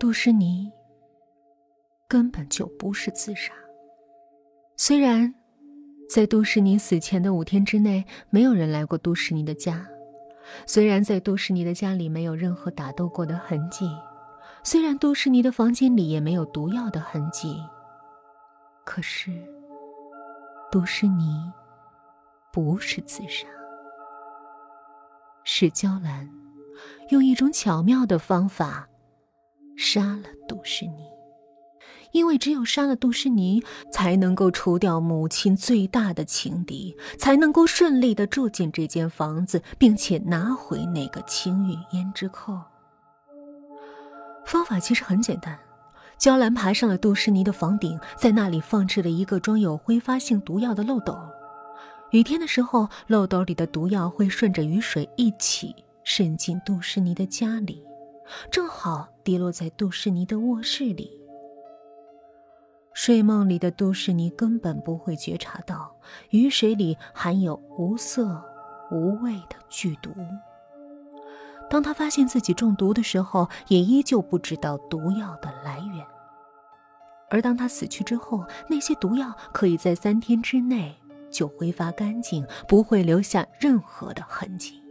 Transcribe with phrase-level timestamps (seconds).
[0.00, 0.72] 杜诗妮
[2.08, 3.52] 根本就不是自杀。
[4.74, 5.34] 虽然
[6.08, 9.74] 在杜诗妮死前的五天之内，没有人来过杜诗妮的家；
[10.66, 13.84] 虽然在杜诗妮的家里没有任何打斗过的痕迹；
[14.64, 17.62] 虽然杜诗妮的房间里也没有毒药的痕迹，
[18.86, 19.30] 可是
[20.72, 21.52] 杜诗妮
[22.50, 23.46] 不是自杀，
[25.44, 26.26] 是娇兰
[27.10, 28.88] 用一种巧妙的方法
[29.82, 31.08] 杀了杜诗妮。
[32.12, 42.60] 因为只有杀了杜诗妮，才能够除掉母亲最大的情敌，才能够顺利的住进这间房子，并且拿回那个青玉胭脂扣。
[44.44, 45.58] 方法其实很简单，
[46.18, 51.16] 娇兰爬上了杜诗妮的房顶，在那里放置了一个装有挥发性毒药的漏斗。
[52.10, 57.82] 雨天的时候，漏斗里的毒药会顺着雨水一起渗进杜诗妮的家里，
[58.50, 61.20] 正好跌落在杜诗妮的卧室里。
[62.92, 65.96] 睡梦里的杜诗妮根本不会觉察到
[66.30, 68.42] 雨水里含有无色、
[68.90, 70.10] 无味的剧毒。
[71.70, 76.04] 当他发现自己中毒的时候，也依旧不知道毒药的来源。
[77.30, 80.92] 而当他死去之后，那些毒药可以在三天之内
[81.30, 84.82] 就挥发干净，不会留下任何的痕迹。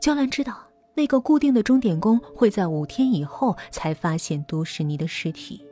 [0.00, 0.56] 娇兰知道，
[0.94, 5.64] 那个固定的钟点工会在五天以后才发现都市妮的尸体。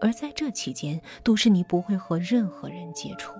[0.00, 3.32] 而在这期间，都市妮不会和任何人接触。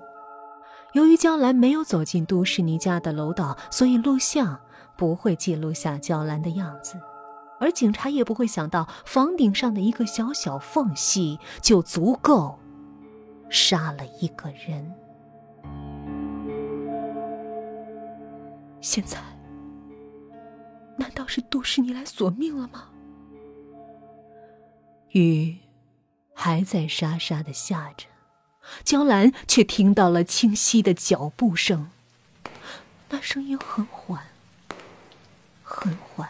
[0.95, 4.59] 由于娇兰没有走进都市妮家的楼道，所以录像
[4.97, 6.99] 不会记录下娇兰的样子，
[7.61, 12.59] 而警察也不会想到房顶上的一个小小缝隙就足够
[13.51, 14.95] 杀了一个人。
[18.81, 19.19] 现在，
[20.97, 22.89] 难道是杜诗妮来索命了吗？
[25.13, 25.57] 雨。
[26.39, 28.05] 还在沙沙的下着，
[28.85, 31.91] 娇兰却听到了清晰的脚步声。
[33.09, 34.27] 那声音很缓，
[35.63, 36.29] 很缓，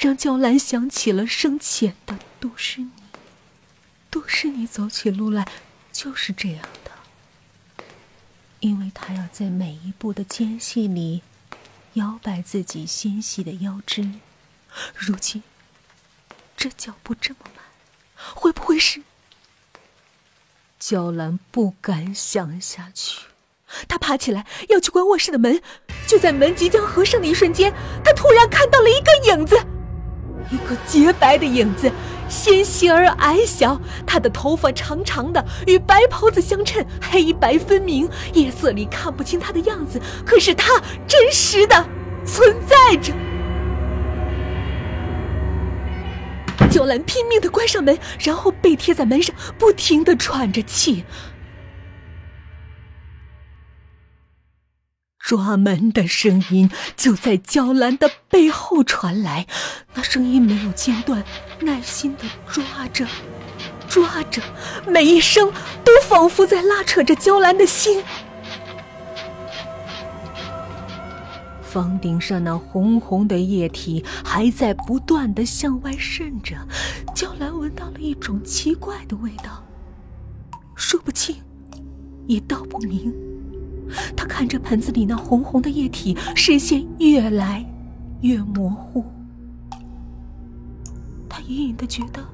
[0.00, 2.90] 让娇兰想起了生前的杜诗妮。
[4.10, 5.46] 杜诗妮走起路来
[5.92, 6.90] 就是这样的，
[8.58, 11.22] 因为她要在每一步的间隙里
[11.94, 14.10] 摇摆自己纤细的腰肢。
[14.94, 15.42] 如今
[16.56, 17.64] 这脚步这么慢，
[18.34, 19.02] 会不会是？
[20.78, 23.26] 娇兰不敢想下去，
[23.88, 25.60] 她爬起来要去关卧室的门。
[26.06, 27.72] 就在门即将合上的一瞬间，
[28.04, 29.56] 她突然看到了一个影子，
[30.50, 31.90] 一个洁白的影子，
[32.30, 33.78] 纤细而矮小。
[34.06, 38.08] 她的头发长长的，与白袍子相衬，黑白分明。
[38.32, 41.84] 夜色里看不清她的样子，可是她真实的
[42.24, 43.12] 存在着。
[46.70, 51.04] 九兰拼命的关上门，然后背贴在门上，不停的喘着气。
[55.30, 59.46] 抓门的声音就在娇兰的背后传来，
[59.94, 61.22] 那声音没有间断，
[61.60, 63.06] 耐心的抓着，
[63.88, 64.42] 抓着，
[64.88, 65.52] 每一声
[65.84, 68.02] 都仿佛在拉扯着娇兰的心。
[71.62, 76.56] 房顶上那红红的液体还在不断的向外渗着，
[77.14, 79.64] 娇兰闻到了一种奇怪的味道，
[80.74, 81.36] 说不清，
[82.26, 83.14] 也道不明。
[84.16, 87.64] 他看着盆子里那红红的液体，视线越来
[88.22, 89.04] 越模糊。
[91.28, 92.24] 他隐隐的觉得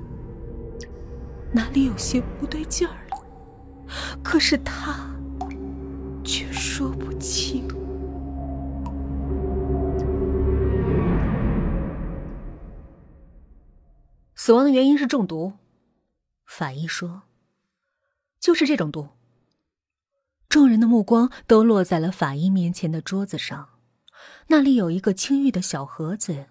[1.52, 3.24] 哪里有些不对劲儿了，
[4.22, 5.10] 可是他
[6.24, 7.66] 却说不清。
[14.34, 15.54] 死亡的原因是中毒，
[16.44, 17.22] 法医说
[18.38, 19.08] ：“就是这种毒。”
[20.56, 23.68] 众人的目光都落在了法医面前的桌子上，
[24.46, 26.46] 那里有一个青玉的小盒子，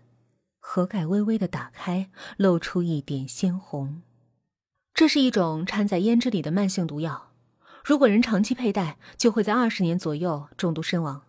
[0.60, 4.04] 盒盖微微的打开，露出一点鲜红。
[4.94, 7.32] 这是一种掺在胭脂里的慢性毒药，
[7.84, 11.24] 如果人长期佩戴，就会在二十年左右中毒身亡。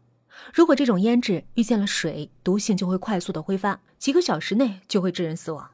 [0.52, 5.70] 如果这种胭脂遇见了水，毒性就会快速的挥发，几个小时内就会致人死亡。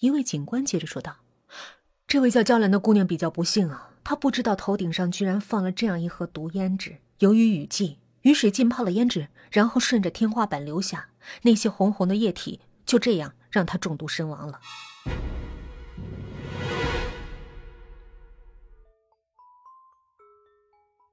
[0.00, 1.18] 一位警官接着说道
[2.08, 6.98] ：“这位叫娇兰的姑娘比较不幸啊，他不知道头顶上居然放了这样一盒毒胭脂。
[7.18, 11.10] 由于雨季，雨水浸泡了胭脂，然后顺着天花板流下，
[11.42, 14.60] 那些红红的液体就这样让他中毒身亡了。”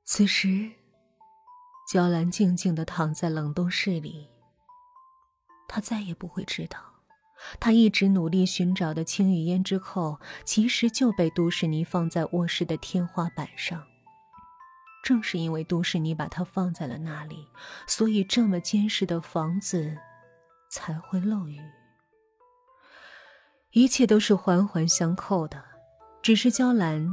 [0.09, 0.71] 此时，
[1.91, 4.29] 娇兰静静的躺在冷冻室里，
[5.67, 6.96] 她再也不会知道。
[7.59, 13.83] 他一直努力寻找的青玉胭脂扣，其实就被都市妮放在卧室的天花板上。
[15.03, 17.47] 正是因为都市妮把它放在了那里，
[17.87, 19.97] 所以这么坚实的房子
[20.69, 21.61] 才会漏雨。
[23.71, 25.63] 一切都是环环相扣的，
[26.21, 27.07] 只是娇兰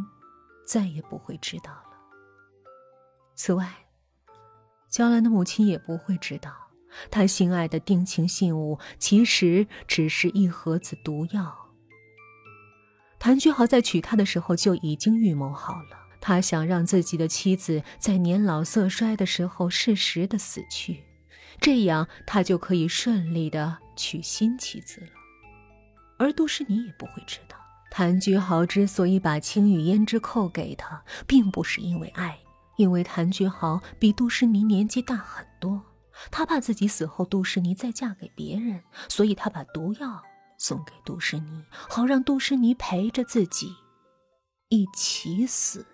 [0.66, 1.84] 再也不会知道了。
[3.36, 3.72] 此外，
[4.88, 6.52] 娇兰的母亲也不会知道，
[7.10, 11.70] 他心爱的定情信物其实只是一盒子毒药。
[13.18, 15.98] 谭居豪在娶她的时候就已经预谋好了。
[16.20, 21.04] 他想让自己的妻子在年老色衰的时候适时的死去，
[21.60, 25.08] 这样他就可以顺利的娶新妻子了。
[26.18, 27.58] 而杜诗妮也不会知道，
[27.90, 32.38] 谭居豪之所以把青玉胭脂扣给他，并不是因为爱，
[32.76, 35.82] 因为谭居豪比杜诗妮年纪大很多，
[36.30, 40.22] 他怕自己死后杜诗妮再嫁给别人，所以他把毒药
[40.58, 43.74] 送给杜诗妮，好让杜诗妮陪着自己
[44.68, 45.86] 一起死。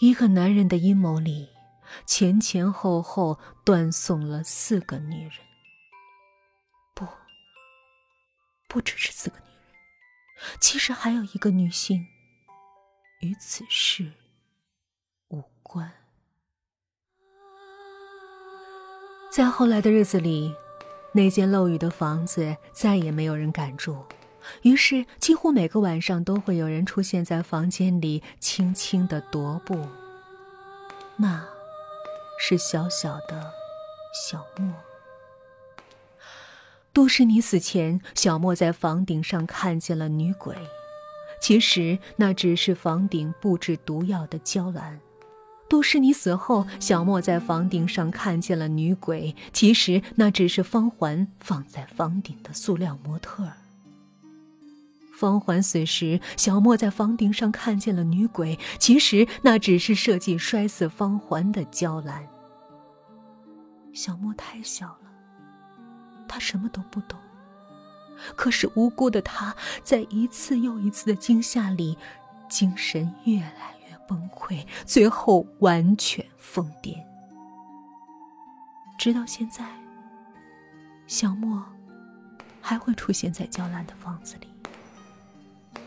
[0.00, 1.50] 一个男人的阴谋里，
[2.06, 5.32] 前前后后断送了四个女人。
[6.94, 7.06] 不，
[8.66, 12.06] 不只是四个女人，其实还有一个女性
[13.20, 14.10] 与此事
[15.28, 15.92] 无关。
[19.30, 20.52] 在后来的日子里，
[21.12, 23.96] 那间漏雨的房子再也没有人敢住。
[24.62, 29.86] 于是，几乎每个晚上都会有人出现在房间里，轻轻的踱步。
[31.16, 31.46] 那，
[32.40, 33.52] 是小小的
[34.12, 34.72] 小莫。
[36.92, 40.56] 杜诗妮死前，小莫在房顶上看见了女鬼，
[41.40, 45.00] 其实那只是房顶布置毒药的娇兰。
[45.70, 53.52] 杜诗妮死后，小莫在房顶上看见了女鬼，其实那只是方环放在房顶的塑料模特儿。
[55.16, 62.26] 方环死时，小莫在房顶上看见了女鬼，其实那只是设计摔死方环的娇兰。
[63.92, 65.12] 小莫太小了，
[66.26, 67.16] 他什么都不懂。
[68.34, 71.96] 可是无辜的他，在一次又一次的惊吓里，
[72.48, 73.79] 精神越来越
[74.10, 77.00] 崩溃，最后完全疯癫。
[78.98, 79.64] 直到现在，
[81.06, 81.64] 小莫
[82.60, 84.48] 还会出现在娇兰的房子里。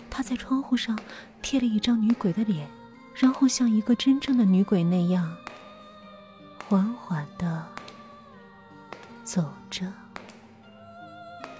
[0.10, 0.98] 他在窗户上
[1.42, 2.66] 贴了一张女鬼的脸，
[3.14, 5.36] 然后像一个真正的女鬼那样，
[6.70, 7.68] 缓缓的
[9.26, 9.92] 走着，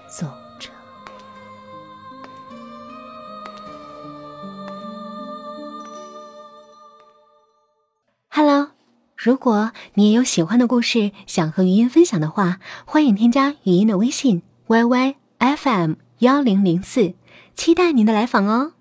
[0.08, 0.32] 走
[9.24, 17.14] 如果你也有喜欢的故事想和语音分享的话，欢迎添加语音的微信 yyfm 幺零零四。
[17.54, 18.73] 期待您的来访哦。